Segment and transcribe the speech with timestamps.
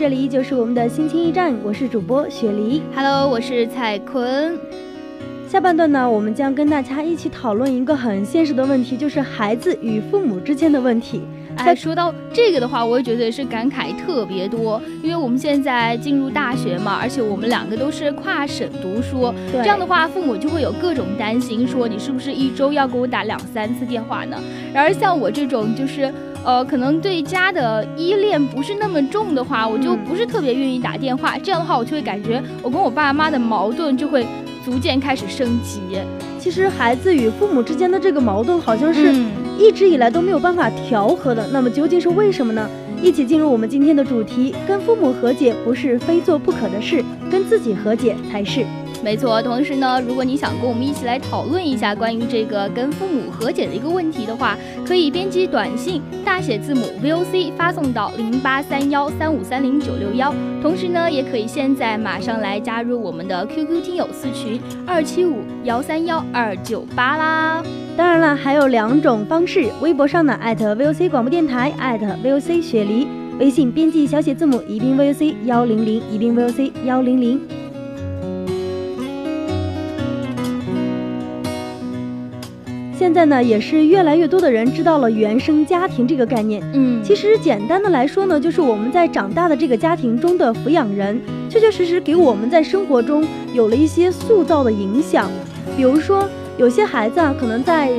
[0.00, 2.80] 这里依旧是我们的心情驿站，我是主播雪梨。
[2.96, 4.58] Hello，我是蔡坤。
[5.46, 11.20] 下半段呢，我们将跟大家一起讨论一个很现实的问题，就是孩子与父母之间的问题。
[11.56, 24.42] 哎，说到这个的话，我也觉得是感慨特别多，因为我们现在进入大学嘛，而且我们两个都是跨省读书，这样的话，父母就会有各种担心，说你是不是一周要给我打两三次电话呢？
[24.72, 26.10] 然而像我这种就是。
[26.44, 31.36] 呃，可能对家的依恋不是那么重的话，我就不是特别愿意打电话。
[31.38, 34.26] 这样的话，我就会感觉我跟我爸妈的矛盾就会
[34.64, 35.80] 逐渐开始升级。
[36.38, 39.12] 其实孩子与父母之间的这个矛盾，好像是
[39.58, 41.46] 一直以来都没有办法调和的。
[41.52, 42.68] 那么究竟是为什么呢？
[43.02, 48.64] 一起进入我们今天的主题：跟父母和解不是非做不可的事，跟自己和解才是。
[49.02, 60.34] 没错，同时呢，如果你想跟我们一起来讨论一下关于这个跟父母和解的一个问题的话，可以编辑短信大写字母 VOC 发送到零八三幺三五三零九六幺。
[60.60, 67.64] 同时呢，也可以现在马上来加入我们的 QQ 听友四群二七五幺三幺二九八啦。
[67.96, 73.06] 当然了，还有两种方式：微博上的艾特 VOC 广播电台，艾特 VOC 雪梨；
[73.38, 77.40] 微信编辑小写字母宜宾 VOC 幺零零，宜宾 VOC 幺零零。
[83.00, 86.62] 现在呢，也是越来越多的人知道了原生家庭这个概念。
[86.74, 91.18] 嗯，其实简单的来说呢，就是我们在长大的这个家庭中的抚养人，
[91.48, 93.24] 确确实实给我们在生活中
[93.54, 95.30] 有了一些塑造的影响。
[95.78, 96.28] 比如说，
[96.58, 97.90] 有些孩子啊，可能在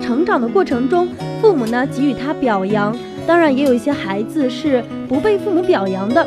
[0.00, 1.06] 成长的过程中，
[1.40, 2.92] 父母呢给予他表扬；
[3.28, 6.26] 当然，也有一些孩子是不被父母表扬的。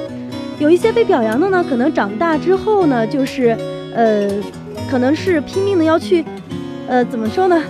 [0.58, 3.58] 有一些被表扬的呢，可能长大之后呢，就是，
[3.94, 4.30] 呃，
[4.90, 6.24] 可能是拼命的要去，
[6.88, 7.62] 呃，怎么说呢？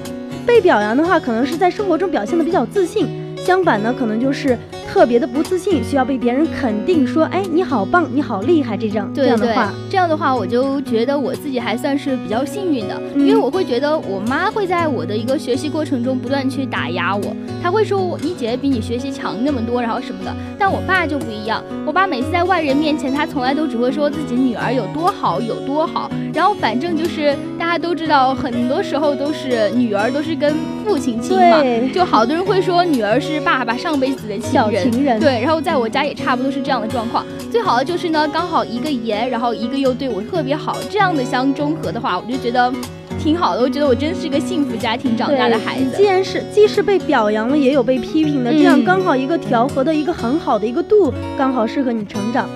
[0.46, 3.06] 被表扬的话，可能是在生活中表现的比较自信；
[3.38, 4.58] 相反呢，可能就是
[4.92, 26.10] 特别的不自信，需要被别人肯定说：“哎，你好棒，你好厉害。”这种这样的话，这样的话，我就觉得我自己还算是比较幸运的，因为我会觉得我妈会在我的一个学习过程中不断去打压我，她会说：“你姐姐比你学习强那么多，然后什么的。”但我爸就不一样，我爸每次在外人面前，他从来都只会说自己女儿有多好，有多好。
[26.34, 31.62] 然后反正就是大家都知道，很多时候都是女儿都是跟父亲亲嘛，
[31.94, 35.42] 就好多人会说女儿是爸爸上辈子的情人，对。
[35.42, 37.26] 然后在我家也差不多是这样的状况。
[37.52, 42.72] 最好的就是呢，刚好一个爷，然后一个又对我特别好，这样的相中和的话，我就觉得
[43.20, 43.62] 挺好的。
[43.62, 45.98] 我觉得我真是一个幸福家庭长大的孩子。
[45.98, 52.48] 既然是既是被表扬了，也有被批评的，这样刚好一个调和的一个很好的一个度，刚好适合你成长。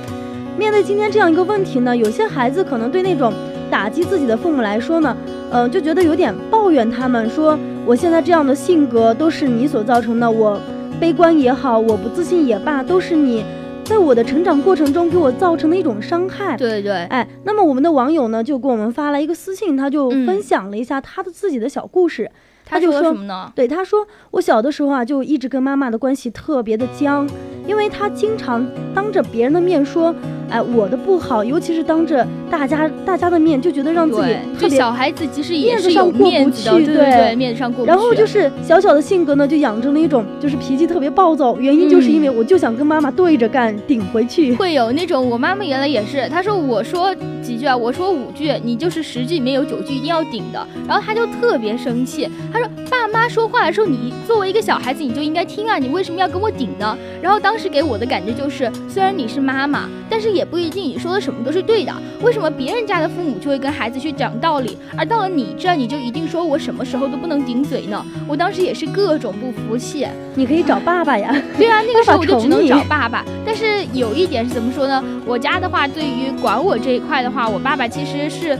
[0.58, 3.34] 面对今天这样一个问题呢，有些孩子可能对那种。
[3.68, 5.18] 打击自己的父母来说呢，
[5.52, 10.58] 嗯，就觉得有点抱怨他们，说我现在这样的性格都是你所造成的，我
[11.00, 13.44] 悲观也好，我不自信也罢，都是你
[13.86, 16.58] 在我的成长过程中给我造成的一种伤害。
[16.58, 22.30] 对对，哎，那么我们的网友呢就给我们发来一个私信，他就分享了一下他的自己的小故事，
[22.66, 23.52] 他就说什么呢？
[23.56, 27.30] 对，他说我小的时候啊就一直跟妈妈的关系特别的僵，
[27.68, 30.14] 因为他经常当着别人的面说。
[30.50, 37.88] 哎，我的不好，尤其是当着大家大家的面，就觉得让自己特别小孩子其实也是上过不去，对对，面子上过不去。
[37.88, 44.56] 然后就是小小的性格呢，就养成了一种就是脾气特别暴躁，原因就是因为我就想跟妈妈对着干，顶回去。
[44.56, 50.68] 会有那种我妈妈原来也是，她说我说几句啊，我说五句，你就是十句里面有九句一定要顶的。
[50.88, 56.98] 然后她就特别生气，她说爸妈说话的时候，你作为一个小孩子，你就应该听啊，你为什么要跟我顶呢？
[57.22, 61.94] 然后当时给我的感觉就是，虽然你是妈妈，但是也不一定你说的什么都是对的。
[62.22, 68.06] 为什么别人家的父母就会跟孩子去讲道理，而到了你这，你就一定说我什么时候都不能顶嘴呢？
[68.28, 70.08] 我当时也是各种不服气。
[70.36, 71.36] 你可以找爸爸呀。
[71.58, 73.24] 对啊，那个时候我就只能找爸爸。
[73.46, 75.04] 但是有一点是怎么说呢？
[75.26, 78.58] 我家的话，对于管我这一块的话，我爸爸其实是。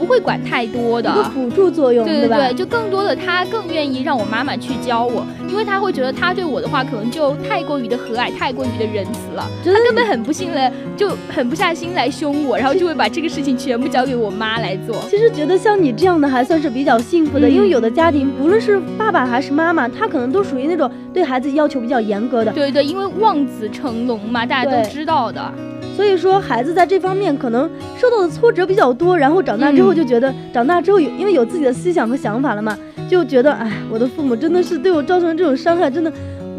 [0.00, 14.96] 不会管太多的，一个辅助作用，对对对，就更多的他更愿意让我妈妈去教我，因为他会觉得他对我的话可能就太过于的和蔼，太过于的仁慈了，他根本狠不心来，就狠不下心来凶我，然后就会把这个事情全部交给我妈来做。
[15.10, 22.50] 其实觉得像你这样的还算是比较幸福的，因为有的家庭不论是爸爸还是妈妈，他可能都属于那种对孩子要求比较严格的。
[22.52, 25.52] 对对，因为望子成龙嘛，大家都知道的。
[25.96, 32.76] 所以说，孩子在这方面可能受到的挫折比较多，然后长大之后就觉得，长大之后有因为有自己的思想和想法了嘛，
[33.08, 36.10] 就觉得，哎，我的父母真的是对我造成这种伤害，真的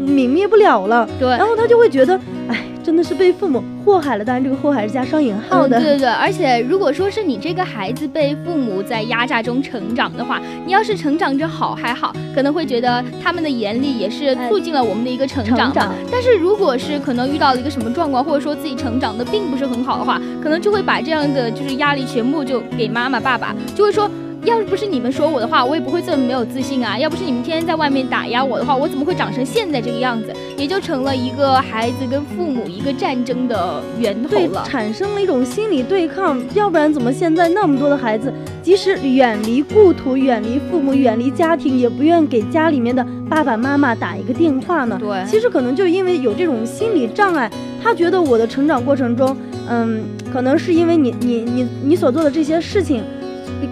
[0.02, 1.08] 泯灭不了了。
[1.18, 2.18] 对，然后他就会觉得，
[2.48, 2.64] 哎。
[2.84, 5.78] 真的是被父母祸害了，当然这个祸害是加双引号的。
[5.78, 15.72] 对对对，而且如果说是你这个孩子被父母在压榨中成长的话，你要是成长着好还好，可能会觉得他们的严厉也是促进了我们的一个成长。
[16.10, 24.10] 但是如果是可能遇到了一个什么状况，或者说自己成长的并不是很好的话，可能就会把这样的就是压力全部就给妈妈爸爸，就会说。
[24.44, 26.98] 要是不是你们说我的话，我也不会这么没有自信啊！
[26.98, 30.34] 要不是你们天天在外面打压我的话，我怎么会长成现在这个样子？
[30.56, 36.42] 也就成了一个孩子跟父母一个战争的源头了，产生了一种心理对抗。
[36.54, 44.98] 要不然怎么现在那么多的孩子，即使远离故土、远离父母、远离家庭，也不愿给家里面的爸爸妈妈打一个电话呢？
[45.00, 47.48] 对，其实可能就因为有这种心理障碍，
[47.80, 49.36] 他觉得我的成长过程中，
[49.68, 50.02] 嗯，
[50.32, 53.04] 可能是因为你、你、你、你所做的这些事情。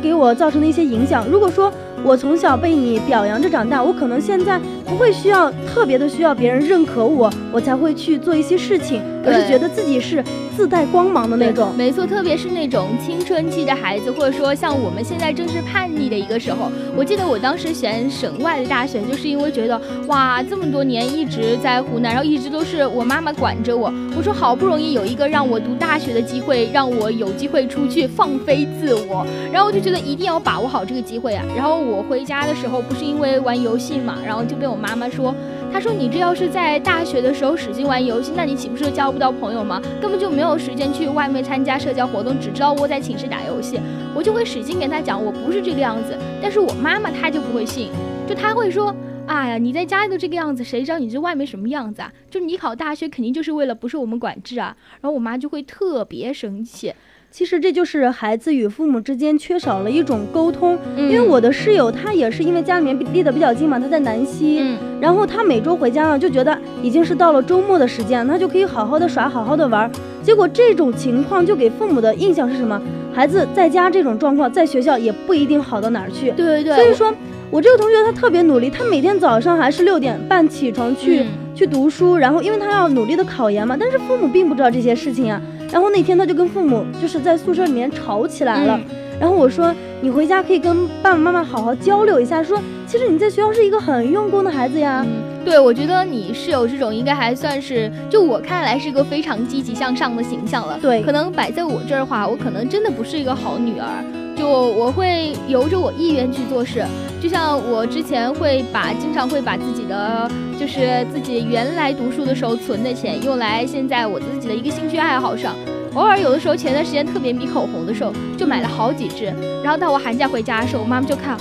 [0.03, 1.27] 给我造成的一些影响。
[1.29, 1.73] 如果说
[2.03, 10.25] 我从小被你表扬着长大，我可能现在不会需要特别的需要别人认可我，我才会去做一些事情，而是觉得自己是。
[10.61, 16.71] 自带光芒的那种，没错，特别是那种青春期的孩子，或者说像我们现在正是叛逆的一个时候。
[16.95, 23.91] 我记得我当时选省外的大学，就是因为觉得哇，这么多年一直在湖南，然后一直都是我妈妈管着我。
[24.15, 31.43] 我说好不容易有一个让我读大学的机会，让我有机会出去放飞自我，然后我就觉得一定要把握好这个机会啊。
[31.57, 35.35] 然后我回家的时候，不是因为玩游戏嘛，然后就被我妈妈说。
[35.73, 39.81] 他说：“你这要是在大学的时候使劲玩游戏，那你岂不是交不到朋友吗？
[40.01, 43.81] 根本就没有时间去外面参加社交活动，只知道窝在寝室打游戏。”
[44.15, 46.19] 我就会使劲跟他讲，我不是这个样子。
[46.43, 47.91] 但是我妈妈她就不会信，
[48.29, 48.95] 就她会说
[49.27, 52.13] ：“哎呀，你在家里都这个样子，谁知道你这外面什么样子啊？
[52.29, 56.93] 就你考大学肯定就是为了不受我们管制啊。”然后我妈就会特别生气。
[57.31, 69.89] 其实这就是孩子与父母之间缺少了一种沟通，因为我的室友他也是因为家里面离得比较近嘛，他在南溪，然后他每周回家呢，就觉得已经是到了周末的时间，他就可以好好的耍，好好的玩。
[70.25, 72.81] 结果这种情况就给父母的印象是什么？
[73.13, 76.33] 孩子在家这种状况，在学校也不一定好到哪儿去。
[76.33, 76.75] 对对对。
[76.75, 77.15] 所以说，
[77.49, 81.25] 我这个同学他特别努力，他每天早上还是六点半起床去
[81.55, 85.41] 去读书，然后因为他要努力的考研嘛，但是父母并不知道这些事情啊。
[85.73, 88.81] 然后那天他就跟父母就是在宿舍里面吵起来了，
[89.21, 95.07] 然后我说你回家可以跟爸爸妈妈好好交流一下，说其实你在学校是一个很用功的孩子呀。
[95.45, 100.79] 对，我觉得你室友这种应该还算是，就我看来是一个非常积极向上的形象了。
[100.83, 103.89] 对，可能摆在我这儿的话，我可能真的不是一个好女儿。
[104.37, 106.85] 就我会由着我意愿去做事，
[107.21, 115.55] 就像我之前会把经常会把自己的就是自己原来读书的时候存的钱用来现在我自己的一个兴趣爱好上。
[115.95, 119.25] 偶尔有的时候前段时间特别迷口红的时候，就买了好几支。
[119.63, 121.37] 然后到我寒假回家的时候，我妈妈就看。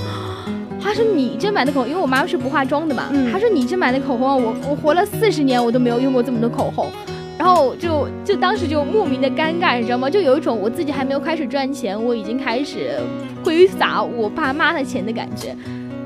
[0.82, 3.12] 她说：“你这买的口红，因为我妈妈是不化妆的嘛。
[3.32, 6.88] 她说你这买的口红，我我活了四十年，我都没有用过这么多口红。
[7.40, 10.10] 然后就就当时就莫名的尴尬，你知道吗？
[10.10, 12.92] 就有一种我自己还没有开始赚钱，我已经开始
[13.46, 15.56] 挥洒我爸妈的钱的感觉。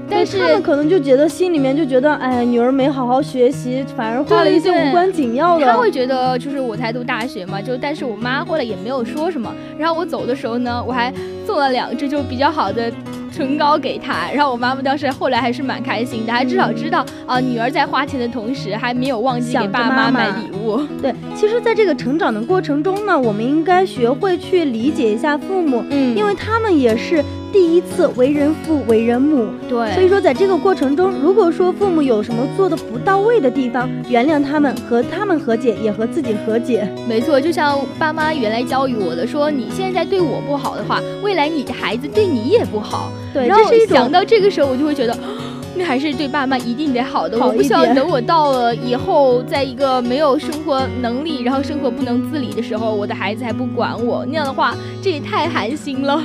[0.08, 5.66] 但是他们可能就觉得心里面就觉得，哎，女儿没好好学习，反而花了一些无关紧要的。
[5.66, 9.52] 他会觉得就是我才读大学嘛，就但是我妈后来也没有说什么。
[9.75, 11.12] 然后我走的时候呢，我还
[11.48, 12.92] 送了两只就比较好的。”
[13.34, 20.80] 唇膏给他，然后我妈妈当时后来还是蛮开心的，还至少知道啊，女儿在花钱的同时还没有忘记给爸妈买礼物。
[21.02, 27.24] 对，其实，在这个成长的过程中呢，我们应该学会去理解一下父母，嗯，因为他们也是。
[27.54, 36.86] 第一次为人父为人母，对，所以说在这个过程中，如果说父母有什么做的不到位的地方，原谅他们，和他们和解，也和自己和解。
[37.08, 43.12] 没错，就像爸妈原来教育我的，说你现在对我不好的话，未来你的孩子对你也不好。
[43.32, 45.16] 对，然后想到这个时候，我就会觉得。
[45.76, 47.40] 那还是对爸妈一定得好的。
[47.40, 56.22] 好我不希望等我到了以后，在一个没有生活能力，然后生活不能自理的时候，我的孩子还不管我，那样的话，这也太寒心了。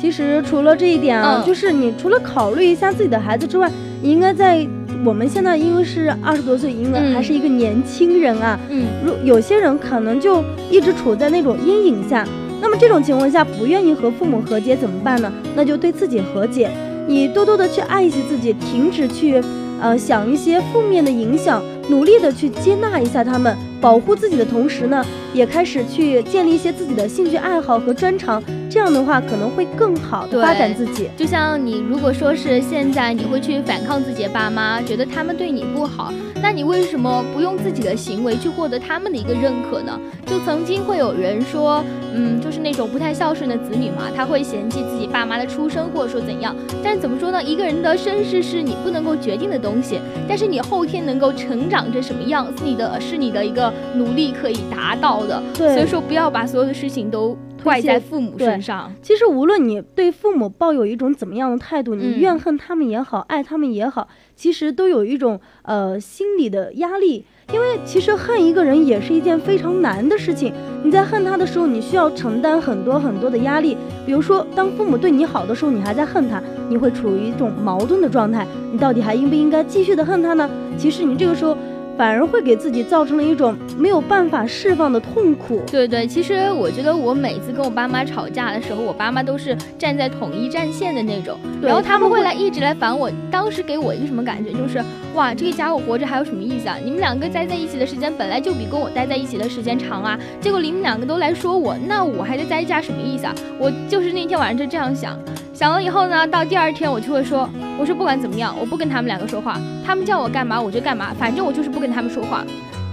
[0.00, 4.66] 其实除了这一点啊，嗯就是你除了考虑一下自己的孩子之外，你应该在
[5.04, 8.58] 我们现在因为是二十多岁，应该嗯还是一个年轻人啊。
[8.68, 12.26] 嗯，如有些人可能就一直处在那种阴影下，
[12.60, 15.32] 那么这种情况下不愿意和父母和解怎么办呢？
[15.54, 16.70] 那就对自己和解，
[17.06, 19.42] 你多多的去爱惜自己，停止去
[19.80, 31.08] 呃想一些负面的影响，努力的去接纳一下他们，保护自己的同时呢，也开始去建立一些自己的兴趣爱好和专长，这样的话可能会更好的发展自己。
[31.16, 39.98] 就像你如果说是现在你会去反抗自己的爸妈，觉得他们对你不好，那你为什么不用自己的行为去获得他们的一个认可呢？
[40.26, 46.54] 就曾经会有人说，嗯，就是那种不太孝顺的子女嘛，他会嫌弃自己爸妈的出生，或者说怎样。
[46.82, 47.42] 但是怎么说呢？
[47.42, 55.42] 一个人的身世是你不能够决定的东西，但是你后天能够成长成什么样，是你的是你的一个努力可以达到的。
[55.54, 58.92] 对所以说不要把所有的事情都怪在父母身上。
[59.02, 67.24] 其实无论你对父母抱有一种怎么样的态度，你嗯怨恨他们也好，爱他们也好，其实都有一种呃心理的压力。
[67.50, 70.52] 因为其实恨一个人也是一件非常难的事情。
[70.84, 73.74] 你在恨他的时候，你需要承担很多很多的压力。
[74.04, 78.46] 比如说，当父母对你好的时候，你还在恨他，你会处于一种矛盾的状态。
[78.70, 80.50] 你到底还应不应该继续的恨他呢？
[80.76, 81.56] 其实你这个时候
[81.98, 85.60] 反而会给自己造成了一种没有办法释放的痛苦。
[85.68, 93.10] 对对，其实我觉得我每次跟我爸妈吵架的时候，我爸妈都是站在统一战线的那种，然后他们会来一直来烦我。
[93.32, 94.80] 当时给我一个什么感觉，就是
[95.14, 96.76] 哇，这个家伙活着还有什么意思啊？
[96.84, 103.34] 你们两个待在一起的时间本来就比跟我待在一起的时间长啊，结果你们两个都来说我，那我还在在一家什么意思啊？
[103.58, 105.18] 我就是那天晚上就这样想，
[105.58, 107.50] 想了以后呢，到第二天我就会说，
[107.80, 112.44] 我说不管怎么样，我不跟他们两个说话，他们叫我干嘛我就干嘛，反正我就是不跟他们说话。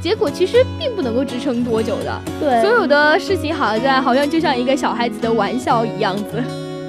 [0.01, 6.43] 结果其实并不能够支撑多久的，对，所有的事情好像好像就像一个小孩子的玩笑一样子。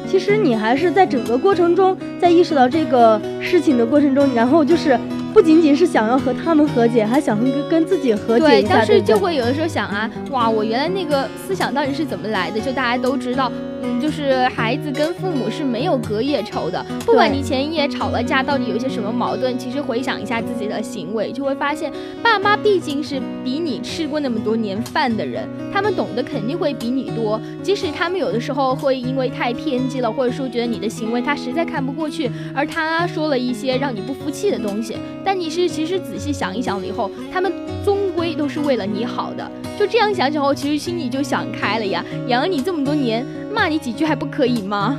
[0.09, 4.99] 其实你还是在整个过程中，在意识到这个事情的过程中，然后就是
[5.35, 12.59] 不仅仅是想要和他们和解，还想跟跟自己和解对，一下，当时对不对就会有的时候想啊，哇，我原来那个思想到底是怎么来的？
[12.59, 13.53] 就大家都知道，
[13.87, 16.85] 嗯，就是孩子跟父母是没有隔夜仇的。
[17.05, 27.41] 不管你前一夜吵了架，到底有一些什么矛盾，其实回想一下自己的行为，就会发现，爸妈毕竟是比你吃过那么多年饭的人，他们懂得肯定会比你多。
[27.63, 37.53] 即使他们有的时候会因为太偏激了，或者说觉得你的行为他实在看不过去，而他说了一些让你不服气的东西，但你是其实仔细想一想了以后，他们
[37.85, 38.06] 终归
[38.47, 39.51] 都是为了你好的。
[39.77, 42.05] 就这样想想后，其实心里就想开了呀。
[42.29, 44.97] 养了你这么多年，骂你几句还不可以吗？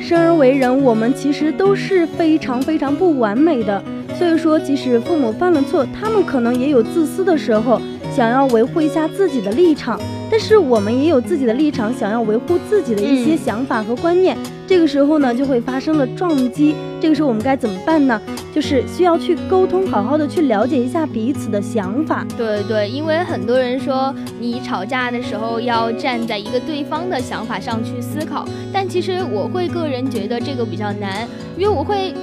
[0.00, 3.84] 生而为人，我们其实都是非常非常不完美的。
[4.18, 7.78] 所以说，即使父母犯了错，他们可能也有自私的时候，
[8.16, 10.00] 想要维护一下自己的立场。
[10.40, 14.36] 是我们也有自己的立场，想要维护自己的一些想法和观念。
[14.66, 16.74] 这个时候呢，就会发生了撞击。
[17.00, 18.20] 这个时候我们该怎么办呢？
[18.54, 22.26] 就是需要去沟通，好好的去了解一下彼此的想法。
[22.36, 32.14] 对对，因为很多人说你吵架的时候要站在一个对方的想法上去思考，但其实我会个人觉得这个比较难，因为我会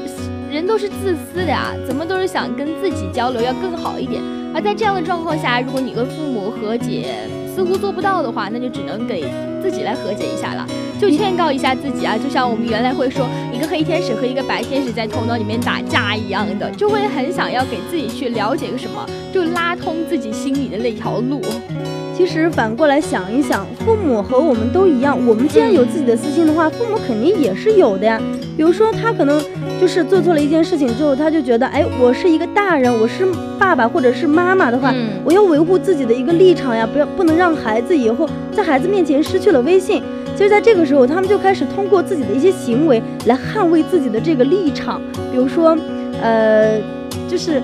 [0.49, 4.21] 人都是自私的呀，怎么都是想跟自己交流要更好一点。
[4.53, 9.25] 而在这样的状况下，如果你跟父母和解似乎做不到的话，那就只能给
[9.59, 10.63] 自己来和解一下了，
[11.01, 21.41] 就劝告一下自己啊，就像我们原来会说一个黑天使和一个白天使在头脑里面打架一样的，就会很想要给自己去了解个什么，就拉通自己心里的那条路。
[22.15, 25.17] 其实反过来想一想，父母和我们都一样。
[25.25, 28.21] 我们既然有自己的私心的话，父母肯定也是有的呀。
[28.55, 29.41] 比如说，他可能
[29.79, 33.25] 就是做错了一件事情之后，他就觉得，哎，我是一个大人，我是
[33.59, 40.01] 爸爸或者是妈妈的话，嗯我要维护自己的一个立场呀，不要不能让孩子以后在孩子面前失去了威信。
[40.35, 45.01] 其实，在这个时候，他们就开始通过自己的一些行为来捍卫自己的这个立场。
[45.31, 45.75] 比如说，
[46.21, 46.79] 呃，
[47.27, 47.59] 就是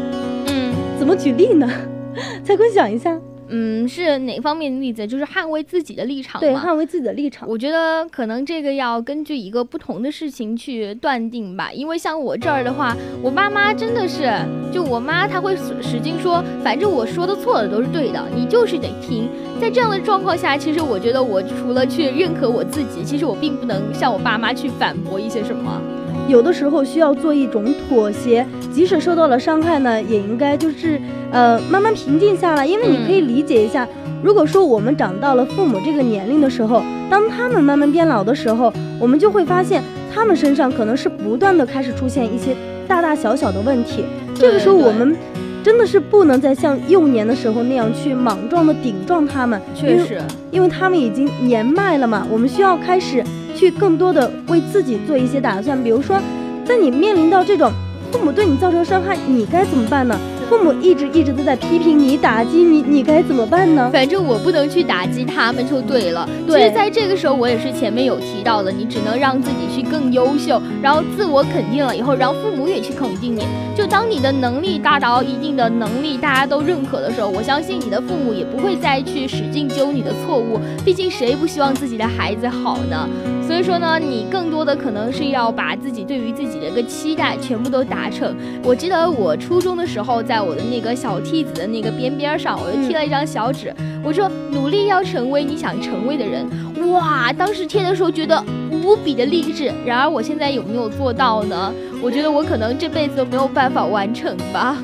[0.48, 1.70] 嗯怎么举例呢？
[2.44, 3.20] 蔡坤想一下，
[3.56, 5.06] 嗯，是哪方面的例子？
[5.06, 7.48] 就是捍卫自己的立场对，捍卫自己的立场。
[7.48, 14.34] 我觉得可能这个要根据一个不同的事情去断定吧，因为像我这儿的话，我爸妈真的是，
[14.72, 19.30] 就我妈她会使使劲说，反正我说的错的都是对的，你就是得听。
[19.62, 25.80] 在这样的状况下，其实我觉得我除了去认可我自己，其实我并不能向我爸妈去反驳一些什么。
[26.28, 31.00] 有的时候需要做一种妥协，即使受到了伤害呢，也应该就是
[31.32, 32.66] 呃慢慢平静下来。
[32.66, 33.88] 因为你可以理解一下，
[34.24, 42.56] 如果说我们长到了父母这个年龄的时候，当他们慢慢变老的时候，我们就会发现他们身上可能是不断的开始出现一些
[42.88, 44.04] 大大小小的问题。
[44.36, 45.16] 这个时候我们。
[45.64, 52.28] 真的是不能再像幼年的时候那样去莽撞的顶撞他们，确实，因为他们已经年迈了嘛。
[52.30, 53.24] 我们需要开始
[53.64, 56.20] 去更多的为自己做一些打算，比如说，
[56.66, 57.72] 在你面临到这种
[58.14, 60.16] 父母对你造成伤害，你该怎么办呢？
[60.48, 63.90] 父母一直一直都在批评你、打击你，你该怎么办呢？
[63.92, 66.30] 反正我不能去打击他们就对了。
[66.46, 73.42] 对，其实在这个时候，我也是前面有提到的，你只能让自己去更优秀，然后自我肯定了以后，让父母也去肯定你。
[73.76, 80.60] 就当你的能力达到一定的能力，大家都认可的时候，我相信你的父母也不会再去使劲揪你的错误。
[80.86, 83.10] 毕竟谁不希望自己的孩子好呢？
[83.48, 88.36] 所以说呢，你更多的可能是要把自己对于自己的一个期待全部都达成。
[88.64, 96.48] 我记得我初中的时候，在我的那个小屉子的那个边边上，我就贴了一张小纸，我说努力要成为你想成为的人。
[96.92, 99.72] 哇，当时贴的时候觉得无比的励志。
[99.86, 101.74] 然而我现在有没有做到呢？
[102.04, 104.78] 我觉得我可能这辈子都没有办法完成吧。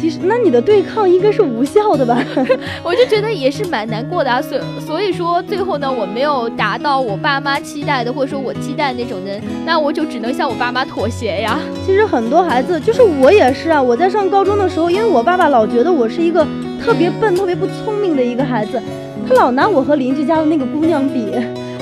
[0.00, 2.22] 其实，那你的对抗应该是无效的吧？
[2.84, 4.40] 我就觉得也是蛮难过的啊。
[4.40, 11.58] 所所以说，最后呢，我没有达到我爸妈期待的，或者说我期待的那种人，那我就只能向我爸妈妥协呀。
[11.84, 13.82] 其实很多孩子，就是我也是啊。
[13.82, 16.46] 我在上高中的时候，因为我爸爸老觉得我是一个
[16.84, 18.80] 特别笨、特别不聪明的一个孩子，
[19.26, 21.32] 他老拿我和邻居家的那个姑娘比。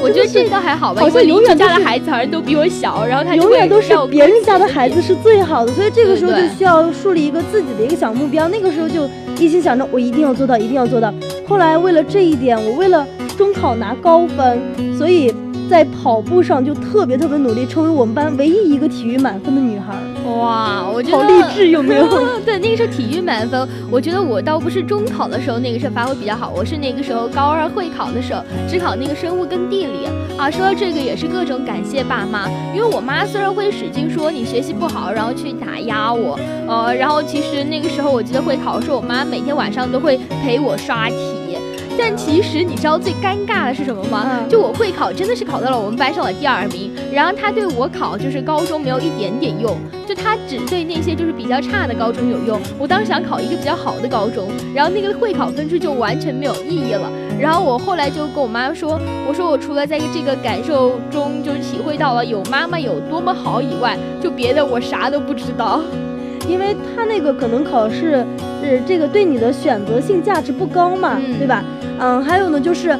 [0.05, 8.47] 我觉得这倒还好吧，好像永远家的孩子好像都比我小，然后他永远都是别人家的孩子是最好的，所以这个时候就需要树立一个自己的一个小目标。
[8.49, 9.09] 那个时候就
[9.39, 11.13] 一心想着我一定要做到，一定要做到。
[11.49, 13.07] 后来为了这一点，我为了
[13.39, 14.61] 中考拿高分，
[14.99, 15.35] 所以。
[15.69, 19.95] 在跑步上就特别特别努力，成为我们班唯一一个体育满分的女孩。
[20.39, 22.07] 哇，我觉得好励志，有没有？
[22.45, 30.07] 对，那个时候体育满分，我觉得我倒不是中考的时候那个时候发挥比较好，我是那个时候高二会考的时候，只考那个生物跟地理
[30.39, 30.51] 啊。
[30.51, 41.34] 说到这个也是各种感谢爸妈，因为我妈虽然会使劲说你学习不好，然后去打压我，呃，然后其实那个时候我记得会考的时候，我妈每天晚上都会陪我刷题。
[41.97, 44.45] 但其实你知道最尴尬的是什么吗？
[44.49, 52.61] 就我会考真的是考到了我们班上的第二名，然后他对我考就是高中没有一点点用，就他只对那些就是比较差的高中有用。
[52.79, 57.11] 我当时想考一个比较好的高中，然后那个会考分数就完全没有意义了。
[57.41, 65.81] 然后我后来就跟我妈说，我说我除了在这个感受中就是体会到了有妈妈有多么好以外，就别的我啥都不知道。
[66.47, 68.25] 因为他那个可能考试，
[68.63, 71.65] 呃这个对你的选择性价值不高嘛，对吧？
[71.99, 72.97] 嗯，还有呢，就是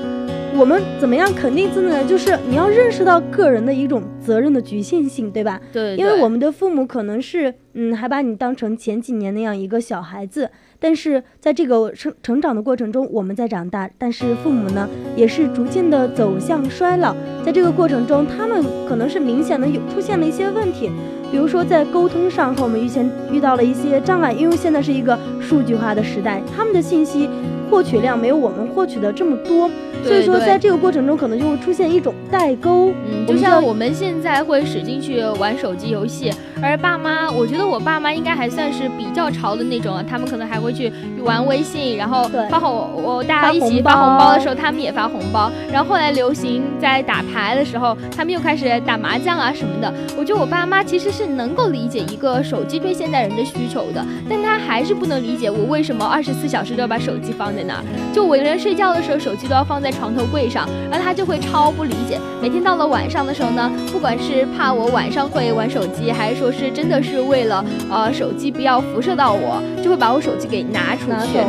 [0.57, 2.05] 我们怎么样肯定自己呢？
[2.05, 5.61] 就是你要认识到个人的一种责任的局限性，对吧？
[5.73, 5.97] 对。
[5.97, 20.91] 因为我们的父母可能是，嗯，还把你当成前几年那样一个小孩子，但是在这个成成长的过程中，我们在长大，但是父母呢，也是逐渐的走向衰老，在这个过程中，他们可能是明显的有出现了一些问题。
[21.35, 27.29] 比如说，在沟通上和我们遇见遇到了一些障碍，因为现在是一个数据化的时代，他们的信息
[27.69, 29.69] 获取量没有我们获取的这么多，
[30.05, 32.93] 所以说在这个过程中可能就会出现一种代沟。
[33.11, 40.93] 嗯，就像我们现在会使劲去玩手机游戏，而爸妈，我觉得我爸妈应该还算是比较潮的那种，他们可能还会去
[41.25, 45.51] 玩微信，然后发红，我大家一起发红包的时候，他们也发红包。
[45.73, 49.93] 然后后来流行在打牌的时候，他们又开始打麻将啊什么的。
[50.17, 51.24] 我觉得我爸妈其实是。
[51.27, 57.85] 能够理解一个手机对现代人的需求的，但他还是不能理解我为什么二十四小时都要把手机放在那儿。
[58.13, 62.19] 就我连睡觉的时候，手机都要放在床头柜上，然后他就会超不理解。
[62.41, 71.41] 每天到了晚上的时候呢，不管是怕我晚上会玩手机，还是说是真的是为了呃手机不要辐射到我，就会把我手机给拿出去。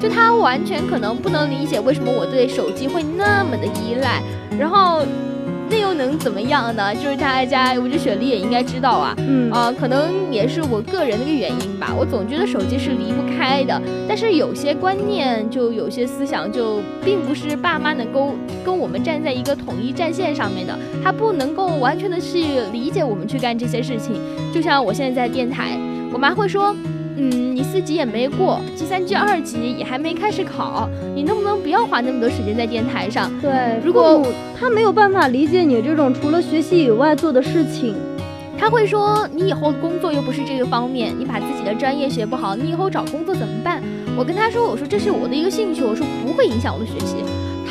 [0.00, 4.22] 就他完全可能不能理解为什么我对手机会那么的依赖，
[4.58, 5.02] 然后。
[5.70, 6.92] 那又能怎么样呢？
[6.96, 11.94] 就是大家，我觉得雪莉也应该知道啊，嗯啊，可能也是我个人的一个原因吧。
[11.96, 24.20] 我总觉得手机是离不开的，但是有些观念，就有些思想，就并不是爸妈能够跟我们站在一个统一战线上面的，他不能够完全的去理解我们去干这些事情。
[24.52, 25.78] 就像我现在在电台，
[26.12, 26.74] 我妈会说。
[27.22, 33.32] 嗯，你四级也没过，计算机二级也还没开始考，你能不能不要花那么多时间在电台上？
[33.40, 34.22] 对，如果
[34.54, 37.94] 他没有办法理解你这种除了学习以外做的事情，
[38.58, 43.82] 他会说你以后的工作又不是这个方面，你把自己的专业学不好，你以后找工作怎么办？
[44.14, 47.16] 我跟他说，我说这是我的一个兴趣，我说不会影响我的学习。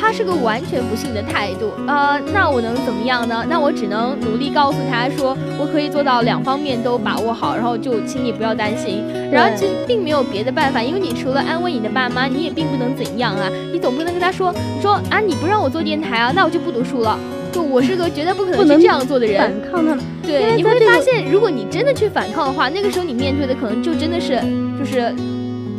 [0.00, 1.70] 他是个完全不信的态度。
[1.86, 3.44] 呃，那我能怎么样呢？
[3.48, 9.04] 那我只能努力告诉他说，我可以做到两方面都把握好，然后就请你不要担心。
[9.30, 13.50] 然后其实并没有别的办法，因为你除了安慰你的爸妈，你也并不能怎样啊。
[13.72, 17.18] 你总不能跟他说，你说啊，你不让我做电台啊，那我就不读书了。
[17.52, 20.04] 就我是个绝对不可能去这样做的人，反抗他们。
[20.22, 24.40] 对，你会发现，如果你真的去反抗的话，那个时候你面对的可能就真的是，
[24.78, 25.12] 就是。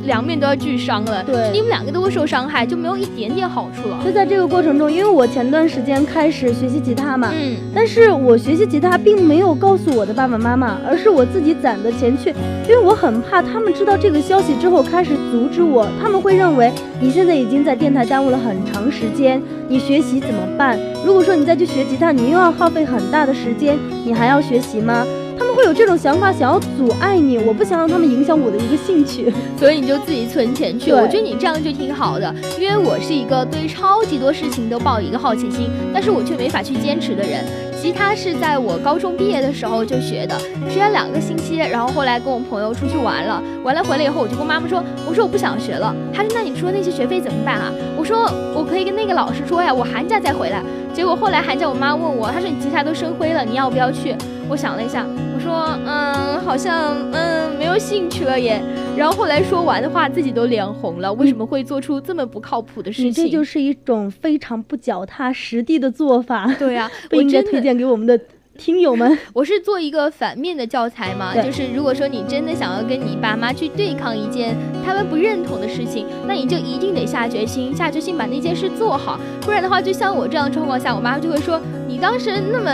[0.05, 3.99] 两面都要俱伤了，对，你们两个都会受伤害，就没有一点点好处了。
[4.03, 12.29] 就在这个过程中，因为我前段时间开始学习吉他嘛，嗯，但是我学习吉他并没有告诉我的爸爸妈妈，而是我自己攒的钱去，
[12.67, 20.79] 因为我很怕他们知道这个消息之后开始阻止我，他们会认为你现在已经在电台耽误了很长时间，你学习怎么办？
[21.05, 25.05] 如果说你再去学吉他，你又要耗费很大的时间，你还要学习吗？
[25.41, 27.39] 他们会有这种想法，想要阻碍你。
[27.39, 30.91] 我不想让他们影响我的一个兴趣， 所以你就自己存钱去。
[30.91, 37.43] 我觉得你这样就挺好的，因为我是一个对超级多事情都抱一个好奇心，但是我却没法去坚持的人。
[37.81, 40.37] 吉他是在我高中毕业的时候就学的，
[40.69, 45.91] 学了两个星期，然后后来跟我朋友出去玩了，完了回来以后我就跟妈妈说，我说我不想学了。
[46.13, 47.71] 她说那你说那些学费怎么办啊？
[47.97, 50.61] 我说我可以跟那个老师说呀，我寒假再回来。
[50.93, 54.15] 结果后来寒假我妈问我，她说你吉他都生灰了，你要不要去？
[54.47, 58.61] 我想了一下，我说嗯，好像嗯没有兴趣了耶。
[58.97, 61.11] 然后后来说完的话，自己都脸红了。
[61.13, 63.07] 为什么会做出这么不靠谱的事情？
[63.09, 66.53] 你这就是一种非常不脚踏实地的做法。
[66.59, 68.19] 对呀，不应该推荐给我们的
[68.57, 69.17] 听友们。
[69.33, 79.19] 我是做一个反面的教材嘛，就是如果说你真的想要跟你爸妈去对抗一件他们不认同的事情，那你就一定得下决心，下决心把那件事做好。
[79.41, 82.69] 不然的话，就像我这样的状况下，我妈就会说你当时那么。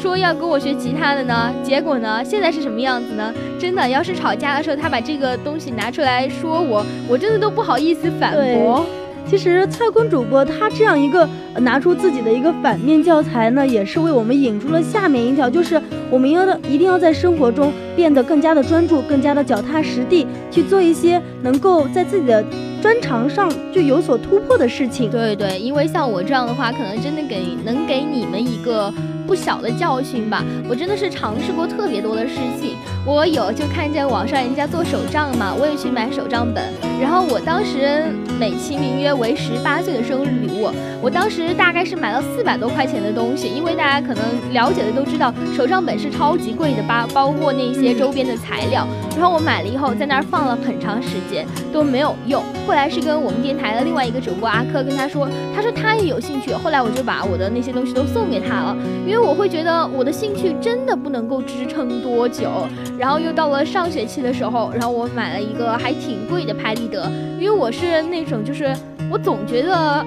[0.00, 3.34] 说要跟我学吉他的呢，结果呢，现在是什么样子呢？
[3.58, 8.86] 真的，要是吵架的时候他把这个东西拿出来说我，我真的都不好意思反驳。
[9.28, 15.80] 其实蔡坤主播他这样一个拿出自己的一个反面教材呢，也是为我们引出了下面一条，就是
[16.10, 22.42] 我们要的一定要在生活中变得更加的专注，更加的脚踏实地，去做一些能够在自己的
[22.80, 25.10] 专长上就有所突破的事情。
[25.10, 28.90] 对对，因为像我这样的话，可能真的给能给你们一个。
[29.28, 32.78] 不小的教训吧，我真的是尝试过特别多的事情。
[33.08, 36.62] 我有就看见网上人家做手账嘛，我也去买手账本。
[37.00, 38.04] 然后我当时
[38.38, 48.86] 美其名曰为十八岁的生日礼物，我当时大概是买了四百多块钱的东西，因为大家可能了解的都知道，手账本是超级贵的吧，包括那些周边的材料。
[49.16, 52.42] 然后我买了以后，在那儿放了很长时间都没有用。
[52.66, 56.52] 后来是跟我们电台的另外一个主播阿珂跟他说，他说他也有兴趣。
[56.52, 59.18] 后来我就把我的那些东西都送给他了，因为。
[59.28, 62.48] 我会觉得我的兴趣真的不能够支撑多久，
[62.98, 68.74] 然后又到了上学期的时候，然后我买了一个还挺贵的拍立得，因为我是那种就是
[69.10, 70.04] 我总觉得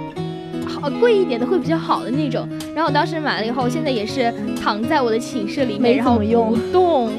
[0.67, 7.10] 好贵一点的会比较好的那种，然后我当时买了以后，现在也是躺在我的寝室里面，然后不动。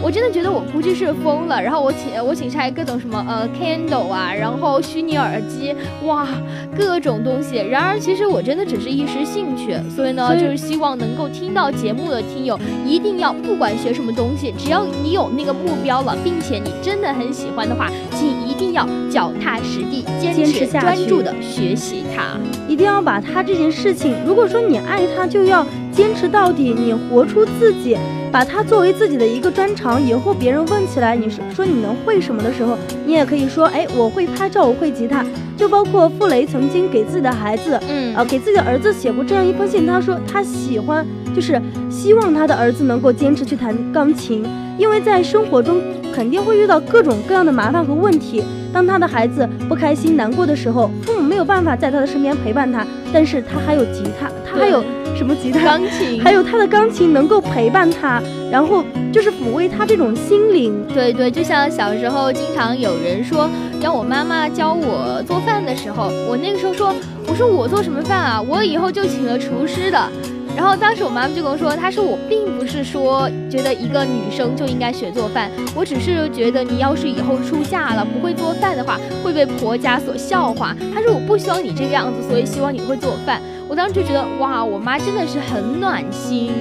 [0.00, 5.74] 我真的觉得我估计是疯了，然后我请我请拆各种什么呃 candle 啊，然后虚拟耳机，
[6.06, 6.26] 哇，
[6.76, 7.56] 各种东西。
[7.56, 25.66] 然而其实我真的只是一时兴趣，所以呢，就是希望能够听到节目的听友一定要不管学什么东西，只要你有那个目标了，并且你真的很喜欢的话，请一定要脚踏实地、坚持、专注的学习它，一定要把它这件事情，如果说你爱它，就要。
[25.98, 27.98] 坚持到底，你活出自己，
[28.30, 30.00] 把它作为自己的一个专长。
[30.00, 35.24] 以后别人问起来，你说说你能会什么的时候，你也可以说，哎，我会拍照，我会吉他。
[35.56, 44.46] 就包括傅雷曾经给自己的孩子，嗯，呃，给自己的儿子写过这样一封信，他说他喜欢，就是希望他的儿子能够坚持去弹钢琴，
[44.78, 45.80] 因为在生活中
[46.14, 48.44] 肯定会遇到各种各样的麻烦和问题。
[48.72, 54.84] 当他的孩子不开心、难过的时候，父母没有办法在他的身边陪伴他，但是他还有吉他，他还有。
[55.18, 60.72] 什么吉他、钢琴，还有他的钢琴能够陪伴他，然后就是抚慰他这种心灵。
[60.94, 63.50] 对对，就像小时候经常有人说，
[63.82, 66.94] 让我妈妈教我做饭的时候，我那个时候说，
[67.26, 68.40] 我说我做什么饭啊？
[68.40, 69.98] 我以后就请了厨师的。
[70.56, 80.76] 然后当时我妈妈就跟我说，她说我并不是说觉得一个女生就应该学做饭，我只是觉得你要是以后出嫁了不会做饭的话，会被婆家所笑话。
[80.94, 83.42] 她说我不希望你这个样子，所以希望你会做饭。
[83.68, 86.52] 我当时就觉得哇，我妈真的是很暖心。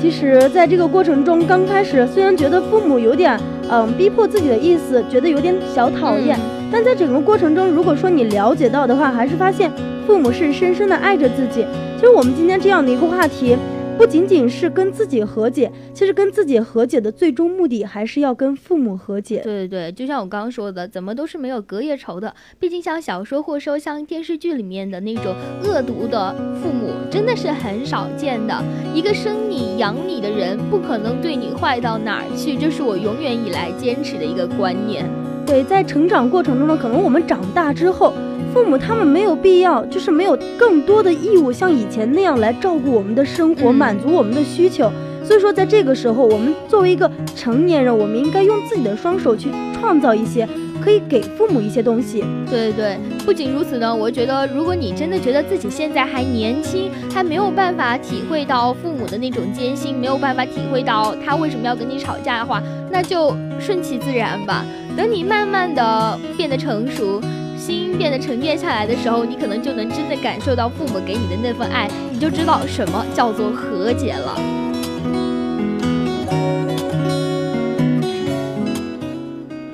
[0.00, 6.38] 其实，在这个过程中，刚开始虽然觉得父母有点嗯逼迫自己的意思，觉得有点小讨厌，
[6.72, 9.70] 但在整个过程中，如果说你了解到的话，还是发现
[10.06, 11.66] 父母是深深的爱着自己。
[11.96, 13.56] 其实我们今天这样的一个话题，
[13.96, 19.40] 不仅仅是跟自己和解，其实跟自己和解的最终目的还是要跟父母和解。
[19.44, 22.34] 对对对，就像我刚刚说的，怎么都是没有隔夜仇的。
[22.58, 28.62] 毕竟像小说或者说像电视剧里面的那种恶毒的父母，真的是很少见的。
[28.92, 35.08] 一个生你养你的人，不可能对你坏到哪儿去，这是我永远以来坚持的一个观念。
[35.46, 38.12] 对，在成长过程中呢，可能我们长大之后。
[38.54, 44.90] 父母他们没有必要，就是没有更多的义务像以前那样来照顾我们的生活，满足我们的需求。
[45.24, 50.48] 所以说，在这个时候，我们作为一个成年人，我们应该用自己的双手去创造一些，
[50.80, 52.22] 可以给父母一些东西。
[52.48, 64.64] 对对对，不仅如此呢，我觉得如果你真的觉得自己现在还年轻，还没有办法体会到父母的那种艰辛，没有办法体会到他为什么要跟你吵架的话，那就顺其自然吧。
[64.96, 67.20] 等你慢慢的变得成熟。
[67.56, 74.38] 心变得沉淀下来的时候，你可能就能真的感受到父母给你的那份爱，你就知道什么叫做和解了。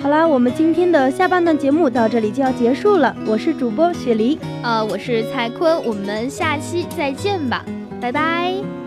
[0.03, 3.15] 好啦，我们今天的下半段节目到这里就要结束了。
[3.27, 7.65] 我是主播雪梨，呃，我是蔡坤，我们下期再见吧，
[8.01, 8.80] 拜拜。